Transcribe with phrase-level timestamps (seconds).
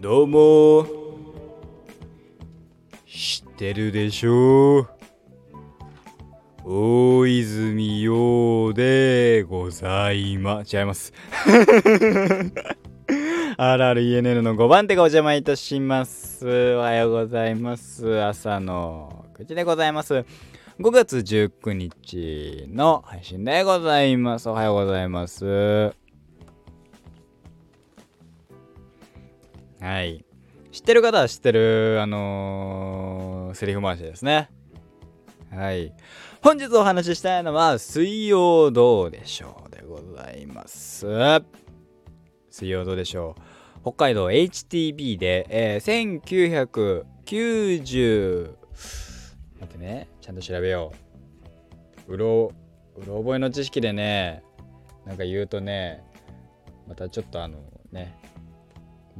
[0.00, 0.86] どうも
[3.06, 4.88] 知ってるでしょう
[6.64, 11.12] 大泉洋でございま、違います。
[13.58, 16.46] RRENN の5番手がお邪魔いたします。
[16.76, 18.22] おはようございます。
[18.22, 20.24] 朝の9時でございます。
[20.78, 24.48] 5月19日の配信でございます。
[24.48, 25.94] おはようございます。
[29.80, 30.24] はい。
[30.72, 34.50] 知ってる方は知ってる、あのーセリフ回しですね。
[35.50, 35.92] はい。
[36.42, 41.06] 本日お話ししたいのは、水曜どうでしょうでございます。
[42.50, 43.42] 水曜どうでしょう。
[43.82, 46.20] 北海道 HTB で、えー、
[47.24, 48.54] 1990
[49.58, 50.92] 待ってねちゃんと調べよ
[52.08, 52.52] ううろ
[52.96, 54.42] うろ覚えの知識でね
[55.06, 56.04] なんか言うとね
[56.86, 57.58] またちょっとあの
[57.90, 58.19] ね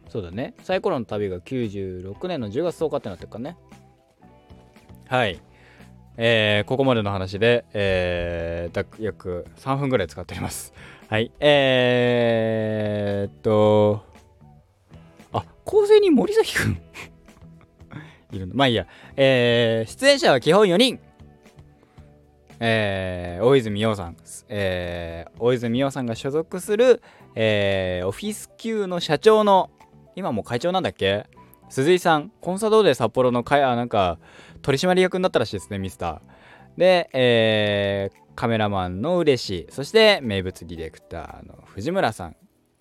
[0.09, 0.53] そうだね。
[0.63, 3.57] サイコロの旅が96年の10月10日ってなってるかね。
[5.07, 5.39] はい。
[6.19, 10.73] えーここまでの話で、えー、だ約3分ぐらい使っております。
[11.09, 11.31] はい。
[11.39, 14.03] えー、っと
[15.31, 16.81] あ構成に森崎くん。
[18.31, 18.55] いるの。
[18.55, 18.87] まあいいや。
[19.15, 20.99] えー、出演者は基本4人。
[22.59, 24.17] えー、大泉洋さん、
[24.49, 27.01] えー、大泉洋さんが所属する、
[27.35, 29.69] えー、オフィス級の社長の
[30.15, 31.27] 今もう会長なんだっけ？
[31.69, 34.17] 鈴井さんコンサドーレ札幌の会あなんか
[34.61, 36.79] 取締役になったらしいですねミスター。
[36.79, 39.67] で、えー、カメラマンの嬉しい。
[39.69, 42.35] そして名物ディレクターの藤村さん。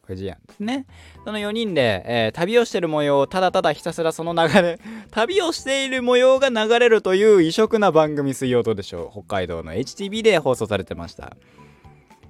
[0.06, 0.87] 藤谷ですね。
[1.25, 4.78] その4人で、えー旅をしてる模様をただただひたすらその流れ
[5.11, 9.11] 旅をしている模様が流れるという異色な番組水曜どうでしょう。
[9.11, 11.37] 北海道の HTV で放送されてました、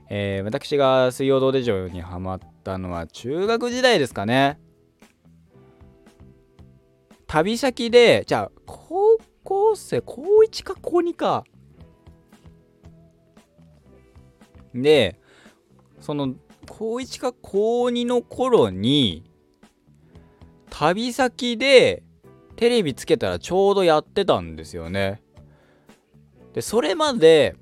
[0.08, 4.58] えー私が水曜どうでしょうにハマったのは中学時代ですかね。
[7.26, 11.44] 旅先でじゃあ高校生高1か高2か。
[14.74, 15.18] で
[16.00, 16.34] その
[16.68, 19.24] 高1か高2の頃に
[20.70, 22.02] 旅先で
[22.56, 25.22] テレビつけたらちょうどやってたんですよね。
[26.54, 27.54] でそれまで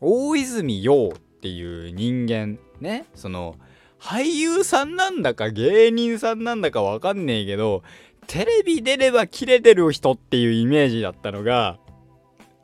[0.00, 3.56] 大泉洋っていう人間ねその
[3.98, 7.82] 俳優さんなんだか芸人さんなんだかわかんねえけど
[8.26, 11.78] テレビ出ればキレてる人っていうイメージだったのが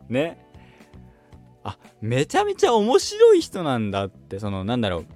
[0.08, 0.44] ね
[1.64, 5.06] あめちゃめちゃ面白い人なんだってそのなんだろう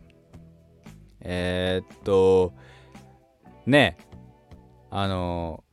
[1.29, 2.53] えー、っと
[3.67, 3.97] ね
[4.91, 5.65] あの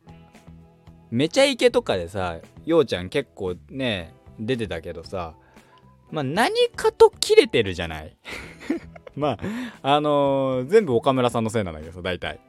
[1.11, 5.35] めちゃイケとかでさようちゃん結構ね出てたけどさ
[6.09, 8.17] まあ何かとキレてるじゃない。
[9.15, 9.37] ま
[9.81, 12.39] ああのー全部岡村さんのせいなんだけどさ大体。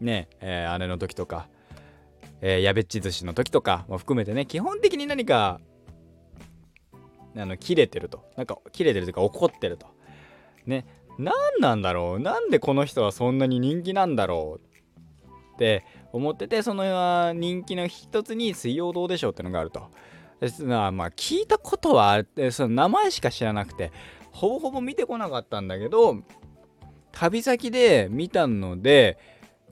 [0.00, 1.48] ねえー、姉の時とか、
[2.42, 5.60] えーやべっち寿司の時とかも含めてね基本的に何か
[7.36, 8.24] あのキレてると。
[8.36, 9.86] なんかキレてるというか怒ってると。
[10.66, 10.86] ね
[11.18, 12.20] 何なんだろう？
[12.20, 15.54] なんでこの人はそんなに人気なんだろう？
[15.54, 19.88] って思っててその人気の一つに「水曜どうでしょう」ってのがあると。
[20.66, 23.90] まあ聞いたことはあってその名前しか知らなくて
[24.32, 26.18] ほぼほぼ見てこなかったんだけど
[27.12, 29.18] 旅先で見たので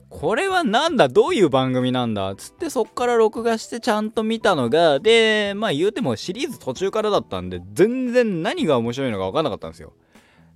[0.09, 1.07] これはなんだ？
[1.07, 2.35] どういう番組なんだ？
[2.35, 9.93] つってそっから録画してちゃんと見たのがでまあ言うてもシリーズ途中からだったんで全然何が面白いのか分かんなかったんですよ。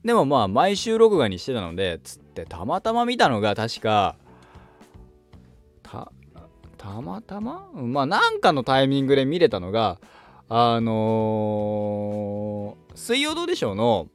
[0.03, 4.15] でもまあ毎週録画にしてたのでつってたまたま見たのが確か
[5.83, 6.11] た
[6.77, 7.69] たまたま？
[7.73, 9.99] まあなんかのタイミングで見れたのが
[10.47, 14.07] あのー、水曜どうでしょうの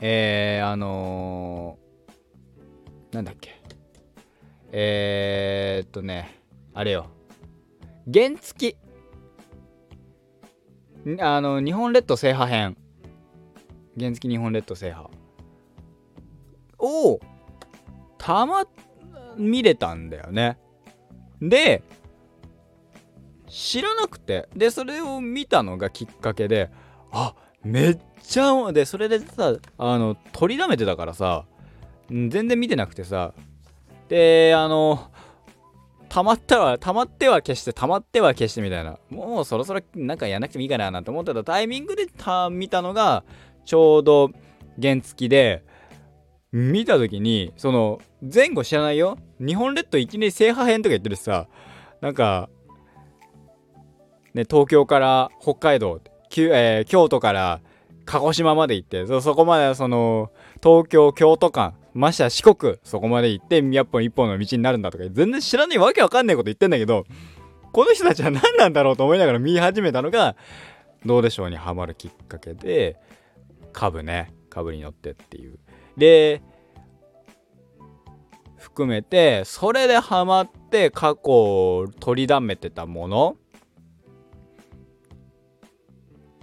[0.00, 3.60] えー、あのー、なんだっけ？
[4.72, 6.40] えー、っとね
[6.74, 7.06] あれよ。
[8.12, 8.76] 原付。
[11.20, 12.76] あの日本列島制覇編。
[13.98, 15.08] 原付日本列島制覇。
[16.78, 17.20] を
[18.18, 18.64] たま
[19.36, 20.58] 見れたんだよね。
[21.40, 21.82] で
[23.48, 24.48] 知らなくて。
[24.54, 26.70] でそれを見たのがきっかけで
[27.12, 31.44] あめっちゃでそれでさあの取りだめてたからさ
[32.08, 33.34] 全然見てなくてさ
[34.08, 35.10] であの
[36.08, 38.98] たまったはたまっては消してたまっては消してみたいな。
[39.10, 43.22] もうそろそろなんかやんなくてもいいかななんて思ってたタイミングでた見たのが
[43.64, 44.30] ちょうど
[44.80, 45.64] 原付で
[46.52, 49.18] 見た時にその前後知らないよ？
[49.38, 51.48] 日本列島いきなり制覇編とか言ってるしさ
[52.00, 52.48] なんか
[54.34, 56.00] ね東京から北海道
[56.32, 57.60] えー、京都から
[58.04, 60.30] 鹿児島まで行ってそそこまでその
[60.62, 67.04] 東京京都間ましては四国そこまで行って1本1本の道になるんだとか全然知らないわけわかんないこと言ってんだけど
[67.72, 70.36] この人たちは何なんだろうと思いながら見始めたのが
[71.04, 72.96] どうでしょうにハマるきっかけで
[73.72, 75.58] 株ね株に乗ってっていう。
[75.96, 76.42] で
[78.56, 83.36] 含めてそれでハマって過去を取りだめてたもの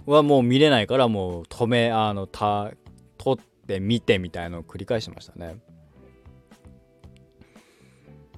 [0.04, 2.72] はもう見れないからもう止めあのた
[3.18, 5.60] 撮って見てみたいのを繰り返してましたね。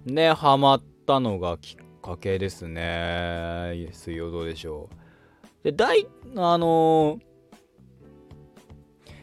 [0.07, 3.89] でハマったのがきっかけですね。
[3.93, 5.65] 水曜どうでしょう。
[5.65, 6.07] で大
[6.37, 7.21] あのー、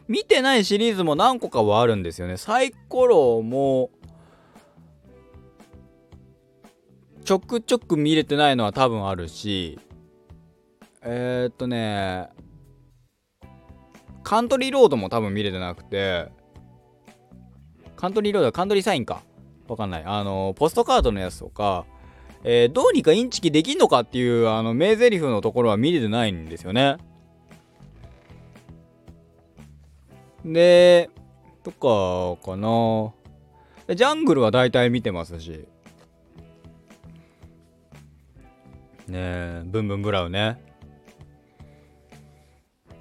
[0.07, 2.38] 見てないシリーズも何個かはあるんですよね。
[2.38, 3.89] サイコロも
[7.25, 9.80] ちょくちょく見れてないのは多分あるし
[11.01, 12.30] えー、っとね
[14.24, 16.30] カントリーロードも多分見れてなくて
[17.98, 19.24] カントリーロードはカントリーサインか。
[19.68, 20.03] わかんない。
[20.06, 21.86] あのポストカードのやつとか
[22.44, 26.98] えー、どうにかインチキできんのかっていうあの名台詞のところは見れてないんですよね。
[30.45, 31.10] で
[31.63, 33.13] とかかな。
[33.95, 35.68] ジャングルは大体見てますし。
[39.07, 40.62] ねえブンブンブラウね。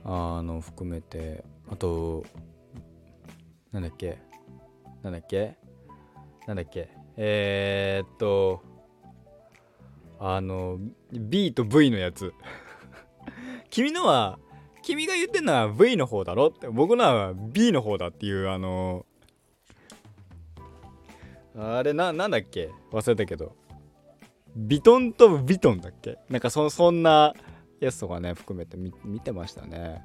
[0.04, 1.44] あの含めて。
[1.68, 2.24] あと
[3.72, 4.18] なんだっけ？
[5.02, 5.56] なんだっけ？
[6.46, 6.88] なんだっけ？
[7.16, 8.62] えー、っと
[10.20, 10.78] あの
[11.12, 12.32] B と V のやつ。
[13.70, 14.38] 君のは
[14.86, 19.04] 君が言ってんのは V の方だろって僕のは B の方だっていうあの
[21.58, 22.70] あれななんだっけ？
[22.92, 23.56] 忘れたけど。
[24.54, 26.18] ビトンとビトンだっけ？
[26.30, 27.34] なんかそそんな
[27.80, 30.04] やつとかね含めて見てましたね。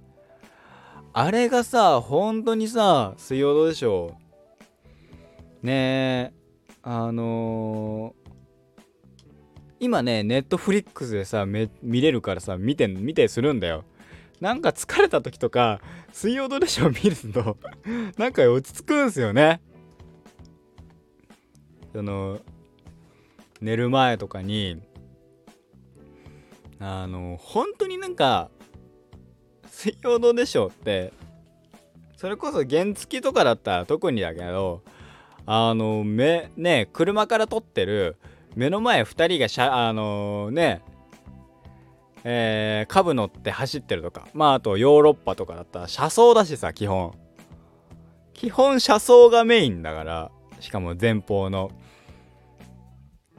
[1.13, 4.17] あれがさ本当にさ水曜どうでしょ
[5.61, 5.65] う？
[5.67, 6.33] ねえ
[6.81, 8.31] あのー、
[9.79, 11.69] 今ねネットフリックスでさ見
[12.01, 13.83] れるからさ見て見てするんだよ。
[14.41, 15.79] なんか疲れた時とか
[16.11, 17.57] 水曜どうでしょう見ると
[18.17, 19.61] なんか落ち着くんすよね。
[21.93, 22.39] その
[23.59, 24.81] 寝る前とかに
[26.79, 28.49] あの本当になんか
[29.69, 31.13] 「水曜どうでしょう」って
[32.15, 34.83] それこそ原付とかだったら特にだけど
[35.45, 38.17] あのめね車から撮ってる
[38.55, 40.81] 目の前2人がしゃあのね
[42.23, 47.13] えー、株乗って走ってるとかまああとヨーロッパとかだったら車窓だしさ基本。
[48.33, 51.71] 基本車窓がメインだからしかも前方の。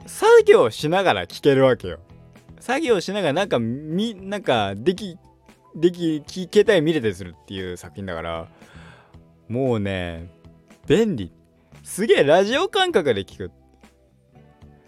[0.05, 1.99] 作業しながら聞けるわけよ。
[2.59, 5.17] 作業しながらなんかみなんかでき
[5.75, 8.47] でき携帯見れたりするっていう作品だから。
[9.47, 10.29] もうね
[10.87, 11.31] 便利。
[11.83, 13.51] すげえラジオ感覚で聞く。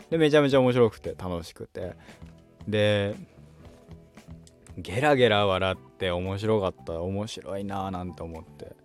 [0.09, 1.93] でめちゃめちゃ面白くて楽しくて。
[2.67, 3.15] で
[4.77, 8.75] ゲラゲラ笑って面白かった面白いなーなんて思って。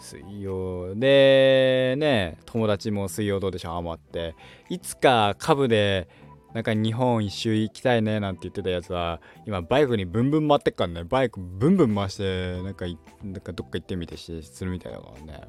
[0.00, 4.34] 水曜でね友達も水曜どうでしょうハマって。
[4.68, 6.08] いつか株で
[6.54, 12.86] なんか日本一周行きたいねなんて言ってたやつは今バイクにブンブン回ってっからねバイクブンブン回してなんか
[13.22, 15.40] なんかどっか行ってみてしするみたいだからね。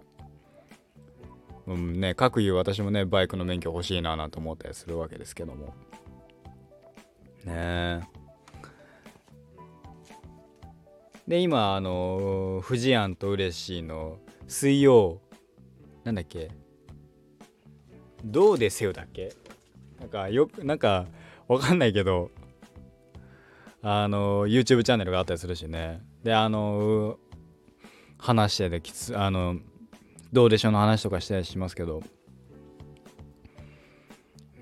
[1.67, 5.73] うんね各言う私もねバイクの免許欲しいななんて思ったりするわけですけども。
[7.45, 8.21] ねえ。
[11.31, 14.17] で今あの富士庵と嬉しいの
[14.50, 15.21] 水曜
[16.03, 16.51] なんだっけ？
[18.25, 19.31] どうですよだっけ？
[19.97, 21.05] なんかよくなんか
[21.47, 22.31] わかんないけど
[23.81, 26.01] あの YouTube チャンネルがあったりするしね。
[26.21, 27.17] であの
[28.17, 29.55] 話しててきつあの
[30.33, 32.03] どうでしょうの話とかしたりしますけど。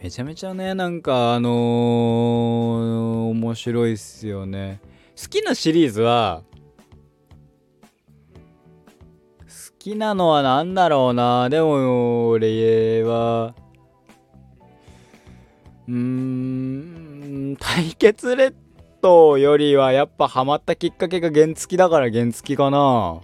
[0.04, 4.82] めちゃめちゃねなんかあのー、面白いっすよね。
[5.20, 6.44] 好きなシリーズは
[9.80, 11.50] きなのは何だろうな。
[11.50, 13.56] でも俺は。
[15.88, 18.56] うーん対決列
[19.02, 23.22] 島よりはやっぱハマったきっかけが原付だから原付かな。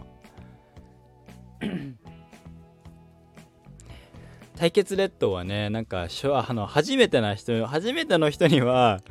[4.58, 9.02] 対決列島はねなんかしょあの初めてな人初めての人には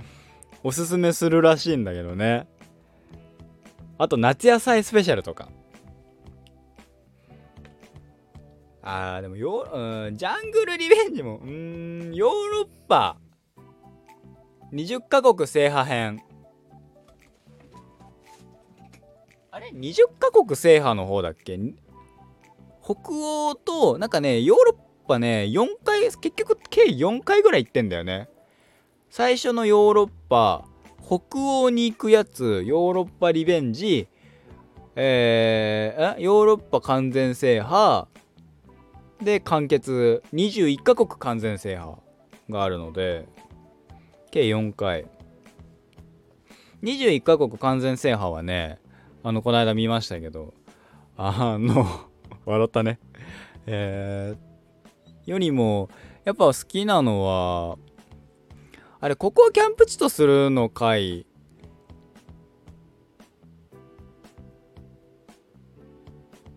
[0.62, 2.48] おすすめするらしいんだけどね。
[3.98, 5.48] あと夏野菜スペシャルとか。
[8.86, 13.16] あーでもヨー、うん、ジャングルリベンジもうんヨーロッパ。
[14.72, 16.20] 20カ国制覇編。
[19.50, 21.58] あれ？20カ国制覇の方だっけ？
[22.82, 24.74] 北欧となんかねヨーロッ
[25.06, 28.28] ぱね4回結局計4回ぐらい行ってんだよね。
[29.08, 30.66] 最初のヨーロッパ
[31.00, 34.08] 北欧に行くやつヨーロッパリベンジ
[34.96, 38.06] えー、ヨーロッパ完全制覇
[39.22, 40.22] で完結。
[40.32, 41.92] 21カ国完全制覇
[42.50, 43.26] があるので
[44.30, 45.06] 計4回。
[46.82, 48.78] 21カ国完全制覇はね
[49.22, 50.52] あのこの間見ましたけど
[51.16, 51.86] あの
[52.44, 52.98] 笑ったね。
[53.66, 55.88] えー、よりも
[56.24, 57.78] やっぱ好きなのは
[59.00, 61.26] あれここをキャンプ地とするの回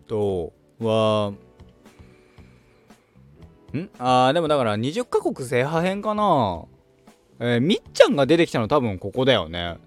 [0.06, 1.32] とは
[3.76, 3.90] ん？
[3.98, 6.64] あーでもだから20カ国制覇編かな？
[7.40, 9.78] えー、みっちゃんが出てきたの多分ここだよね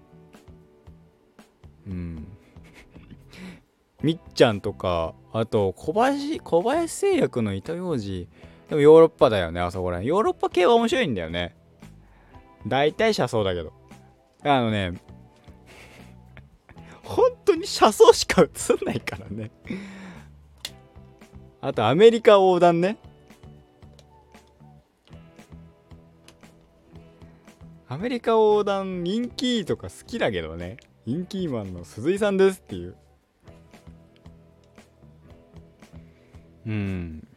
[1.86, 2.26] うん
[4.02, 8.28] みっちゃんとかあと小林小林製薬の糸ようじ
[8.72, 10.08] でもヨーロッパだよね、あそこら辺。
[10.08, 11.54] ヨーロッパ系は面白いんだよね。
[12.66, 13.70] 大体車窓だけど。
[14.44, 14.94] あのね、
[17.04, 18.48] 本当に車窓しか映ん
[18.86, 19.50] ないからね。
[21.60, 22.96] あとアメリカ横断ね。
[28.02, 30.76] メリカ横断人気とか好きだけどね。
[31.06, 32.96] インキーマンの鈴井さんですっていう。
[36.66, 37.28] うん。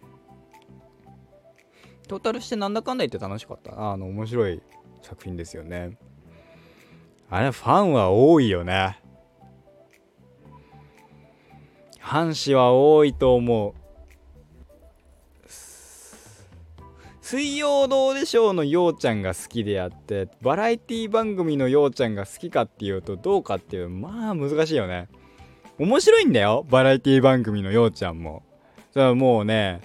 [2.07, 4.61] トータルしてなんだかんだ言って楽しかったあの面白い
[5.01, 5.97] 作品ですよね
[7.29, 8.99] あれファンは多いよね
[11.99, 13.84] 阪神は多いと思う
[17.25, 25.09] 水曜どうでしょうのようちゃんが好きであってバラエティ番組のようちゃんが好きかっていうとどうかっていうまあ難しいよね。
[25.79, 28.43] 面白いんだよバラエティ番組のようちゃんも。
[28.93, 29.81] それはもうね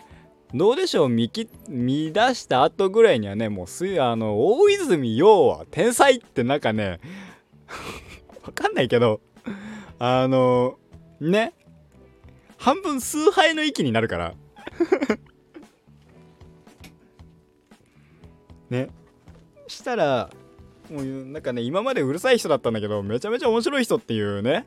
[0.52, 7.00] どうでしょう見き見出した後ぐらいにはねもうすあの大泉洋は天才ってなんかね
[8.44, 9.22] わかんないけど
[9.98, 10.76] あの
[11.22, 11.54] ね
[12.58, 14.34] 半分崇拝の域になるから。
[18.70, 18.88] ね。
[19.66, 20.30] したら
[20.90, 24.66] もうなんかね今までうるさい人だったんだけどめちゃめちゃ面白い人っていうね。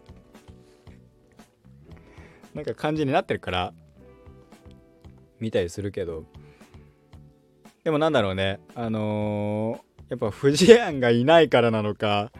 [2.53, 3.73] なんか感じになってるから
[5.39, 6.25] 見たりするけど。
[7.83, 8.59] でもなんだろうね。
[8.75, 12.31] あのー、やっぱ藤庵がいないからなのか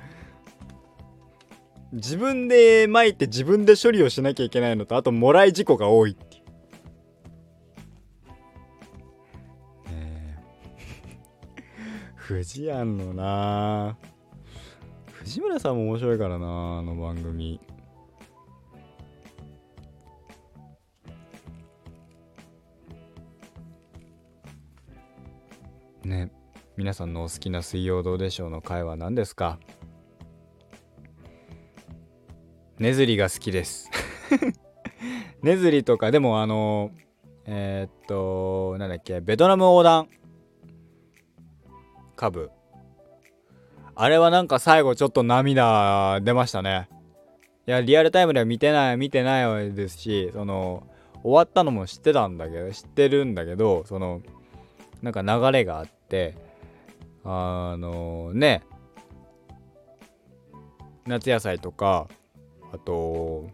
[1.92, 6.33] 自分で撒いて自分で処理をしなきゃいけないのとあともらい事故が多いって
[12.30, 12.38] いう。
[12.38, 13.98] 藤庵のな
[15.08, 16.46] 藤村さんも面白いからな
[16.80, 17.60] あの番組。
[26.04, 26.32] ね
[26.76, 29.60] 皆さんのお好きな「水曜どうでしょう」の回は何ですか？
[32.80, 33.90] ねずりが好きです
[35.42, 36.92] ねずりとかでもあの
[37.46, 40.10] えー、っとなんだっけベトナム横断
[42.24, 42.52] 株。
[43.96, 46.88] あれはなんか最後ちょっと涙出ましたね。
[47.68, 50.88] いやリアルタイムでは見てない見てないですしその
[51.22, 54.22] 終わったのも知ってたんだけど知ってるんだけどその
[55.02, 56.38] なんか流れがあって
[57.26, 58.64] あのね
[61.06, 62.08] 夏野菜とか
[62.72, 63.50] あと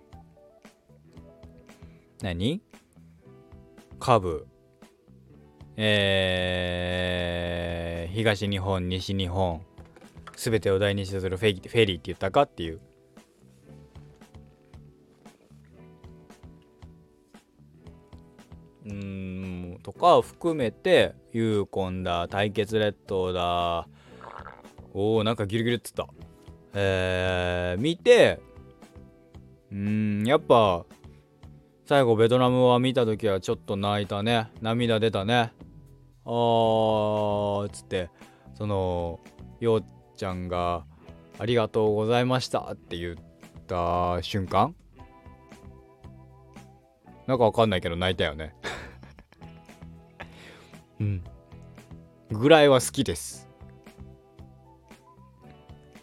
[2.22, 2.62] 何？
[4.00, 4.48] カブ
[5.82, 9.62] えー、東日本西日本
[10.36, 12.82] 全てを第二視するフェフェリーって言ったかっていう。
[18.88, 23.88] うんとかを含めてユーコンだ対決列島だ。
[24.94, 26.08] おおなんかギルギルっつった。
[26.74, 28.42] えー、見て
[29.72, 30.86] うんやっぱ
[31.86, 34.52] 最後ベトナムは見た時はちょっと泣いたね。
[34.62, 35.54] 涙出たね。
[36.32, 38.12] あーつって
[38.54, 39.20] その
[39.60, 39.84] よう
[40.16, 40.86] ちゃんが
[41.40, 43.16] 「ありがとうございました」って言っ
[43.66, 44.76] た瞬間。
[47.26, 48.56] なんかわかんないけど泣いたよね。
[51.00, 51.24] うん。
[52.32, 53.50] ぐらいは好きです。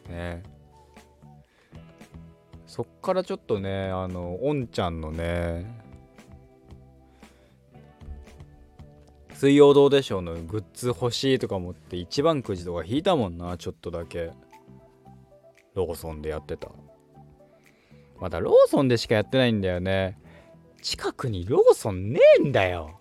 [0.09, 0.43] ね。
[2.67, 5.86] そっからちょっとねあのおんちゃんのね
[9.39, 14.31] 水曜どうでしょうのグッズ欲しいとか思って一番くじとか引いたもんなちょっとだけ。
[15.75, 16.71] ローソンでやってた。
[18.19, 20.19] まだローソンでしかやってないんだよね。
[20.81, 22.99] 近くにローソンねえんだよ。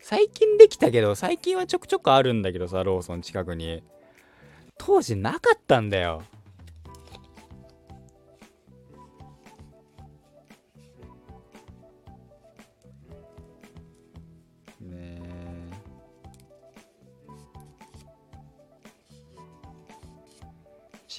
[0.00, 3.82] 最近できたけど最近はちょくちょくあるんだけどさローソン近くに。
[4.78, 6.22] 当時なかったんだよ。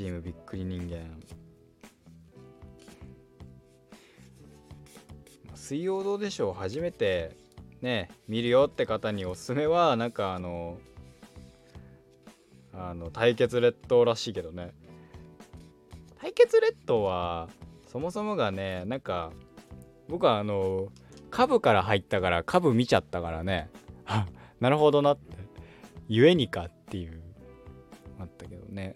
[0.05, 0.99] チームびっくり人間。
[5.55, 6.53] 水曜どうでしょう？
[6.53, 7.35] 初めて
[7.81, 10.77] ね見るよって方におすすめはなんかあの
[12.71, 14.75] あの対決列島らしいけどね。
[16.21, 17.49] 対決列島は
[17.87, 19.31] そもそもがねなんか
[20.07, 20.89] 僕はあの
[21.31, 23.71] 株から入ったから株見ちゃったからね。
[24.05, 24.27] あ
[24.61, 25.35] なるほどなって。
[26.07, 27.23] ゆえにかっていう
[28.19, 28.93] あったけどね。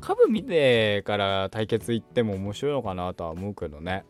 [0.00, 4.04] 株見てから対決行っても面白いのかなとは思うけどね。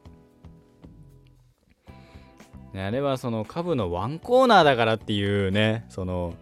[2.72, 6.34] ねあれはその株のワンコーナーだからっていうね、その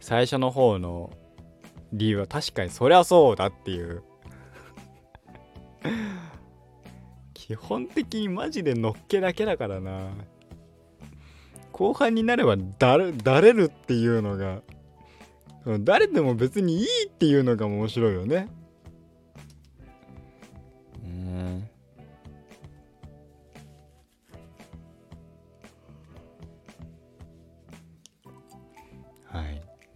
[0.00, 1.10] 最初の方の
[1.92, 4.02] 理由は確かにそりゃそうだっていう
[7.34, 10.10] 基本的にマジでのっけだけだからな。
[11.72, 14.62] 後半になればだれだれるっていうのが
[15.80, 18.48] 誰でも別にいいっていうのが面白いよね。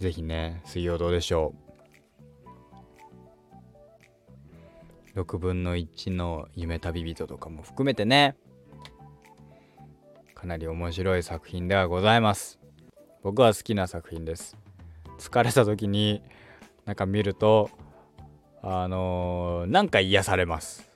[0.01, 1.55] ぜひね、水曜どうでしょ
[5.15, 5.21] う。
[5.21, 8.35] 6分の1の夢旅人とかも含めてね、
[10.35, 12.59] かなり面白い作品ではございます。
[13.23, 14.57] 僕は好きな作品です。
[15.19, 16.23] 疲れた時に
[16.87, 17.69] なんか見ると、
[18.63, 20.89] あのー、なんか癒されます。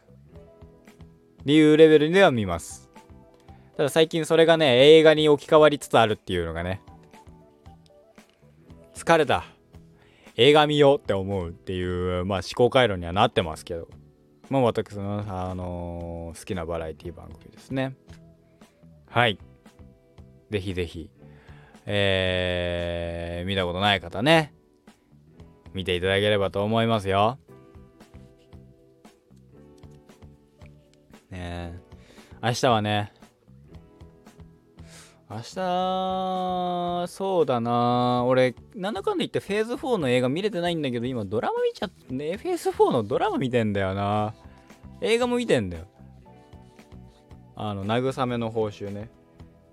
[1.43, 2.89] っていうレベルでは見ます。
[3.77, 6.81] ただ最近それがね、映画に置き換わりつつあるっていうのがね、
[9.05, 9.45] 疲れた。
[10.37, 13.89] 映画見ようって思うっていう、まあ、思考回路にはなってますけど、
[14.49, 17.97] まあ、私の、あのー、好きなバラエティ番組ですね。
[19.11, 19.39] はい。
[20.51, 21.11] ぜひぜひ。
[21.85, 24.55] えー、見たことない方ね。
[25.75, 27.39] 見ていただければと思いますよ。
[31.31, 31.79] ね
[32.43, 33.13] 明日はね
[35.35, 44.33] 明日、そうだな俺、なんだかんだ言ってフェーズ4の映画見れてないんだけど、今ドラマ見ちゃって、ね、フェーズ4のドラマ見てんだよな
[45.01, 45.87] 映画も見てんだよ。
[47.57, 49.11] あの、慰めの報酬ね。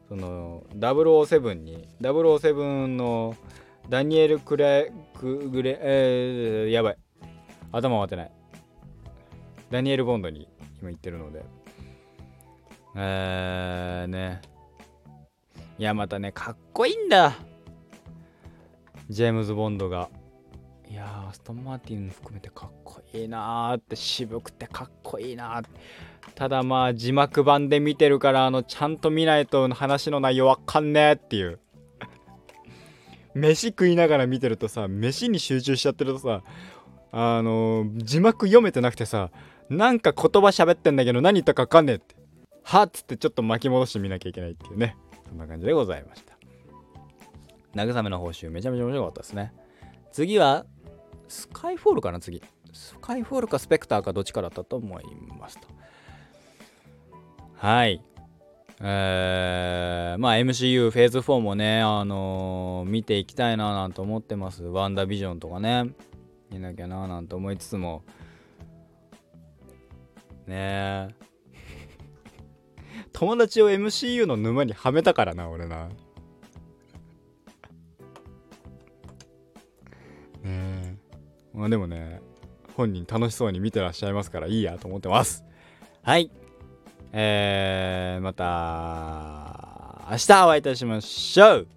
[0.09, 3.35] その、007に、007の
[3.87, 6.97] ダニエル・クレ、クグレ、えー、やばい。
[7.71, 8.31] 頭回ってない。
[9.69, 10.47] ダニエル・ボンドに
[10.81, 11.45] 今言ってるので。
[12.95, 14.50] えー、ね。
[15.81, 17.33] いやまたねかっこいいんだ。
[19.09, 20.09] ジェームズ・ボンドが。
[20.87, 25.63] いやアストン・マーティン含めてかっこいいなーって渋くてかっこいいな
[26.35, 31.59] ただまあ字幕版で見てるからあのちゃんと見ないと話の内容わかんねえっていう。
[33.33, 36.43] 飯食いながら見てるとさ飯に集中しちゃってるとさ
[37.11, 39.31] あのー字幕読めてなくてさ
[39.67, 42.15] なんか言葉喋ってんだけど何言ったか分かんねえって。
[42.61, 44.95] はっつってちょっと巻き戻してみなきゃいけないっていうね。
[45.31, 46.37] そんな感じでございました。
[47.73, 49.53] 慰めの報酬めちゃめちゃ面白かったですね。
[50.11, 50.65] 次は
[51.29, 52.19] スカイフォールかな？
[52.19, 52.43] 次。
[52.73, 55.05] スカイフォールかスペクターかどっちかだったと思い
[55.39, 55.67] ますと。
[57.55, 58.03] はい。
[58.81, 64.63] えー、まあ MCU フェーズ4もね、あのー見ていきたいななんて思ってます。
[64.63, 65.91] ワンダービジョンとかね、
[66.49, 68.03] 見なきゃななんて思いつつも、
[70.45, 71.30] ねえ。
[73.21, 75.89] 友達を MCU の沼にはめたからな、俺な。
[75.89, 75.93] ね
[80.43, 80.95] え。
[81.53, 82.19] まあでもね、
[82.75, 85.45] 本人楽しそうに見てらっしゃいますからいいやと思ってます。
[86.01, 86.31] はい。
[87.11, 91.67] えー、また明日お会いいたしましょう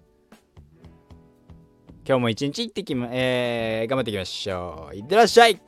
[2.07, 5.61] 今日も一日行ってきま、えー、頑張っていきましょういってらっしゃい